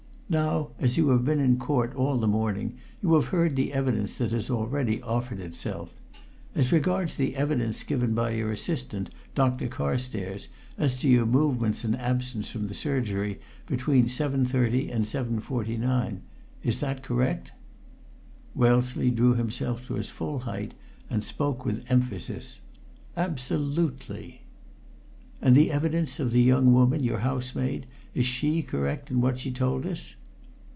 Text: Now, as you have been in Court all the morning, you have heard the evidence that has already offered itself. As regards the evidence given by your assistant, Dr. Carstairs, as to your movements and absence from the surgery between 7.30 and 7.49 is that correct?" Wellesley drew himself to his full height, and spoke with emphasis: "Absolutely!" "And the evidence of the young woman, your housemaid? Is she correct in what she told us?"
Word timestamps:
Now, 0.31 0.69
as 0.79 0.95
you 0.95 1.09
have 1.09 1.25
been 1.25 1.41
in 1.41 1.57
Court 1.57 1.93
all 1.93 2.17
the 2.17 2.25
morning, 2.25 2.77
you 3.03 3.15
have 3.15 3.25
heard 3.35 3.57
the 3.57 3.73
evidence 3.73 4.17
that 4.17 4.31
has 4.31 4.49
already 4.49 5.01
offered 5.01 5.41
itself. 5.41 5.93
As 6.55 6.71
regards 6.71 7.17
the 7.17 7.35
evidence 7.35 7.83
given 7.83 8.13
by 8.13 8.29
your 8.29 8.53
assistant, 8.53 9.09
Dr. 9.35 9.67
Carstairs, 9.67 10.47
as 10.77 10.95
to 11.01 11.09
your 11.09 11.25
movements 11.25 11.83
and 11.83 11.97
absence 11.99 12.47
from 12.49 12.67
the 12.67 12.73
surgery 12.73 13.41
between 13.67 14.05
7.30 14.05 14.95
and 14.95 15.03
7.49 15.03 16.21
is 16.63 16.79
that 16.79 17.03
correct?" 17.03 17.51
Wellesley 18.55 19.09
drew 19.11 19.33
himself 19.33 19.85
to 19.87 19.95
his 19.95 20.11
full 20.11 20.39
height, 20.39 20.73
and 21.09 21.25
spoke 21.25 21.65
with 21.65 21.91
emphasis: 21.91 22.61
"Absolutely!" 23.17 24.43
"And 25.41 25.57
the 25.57 25.73
evidence 25.73 26.21
of 26.21 26.31
the 26.31 26.41
young 26.41 26.71
woman, 26.71 27.03
your 27.03 27.19
housemaid? 27.19 27.85
Is 28.13 28.25
she 28.25 28.61
correct 28.61 29.11
in 29.11 29.19
what 29.19 29.37
she 29.37 29.51
told 29.51 29.85
us?" 29.85 30.15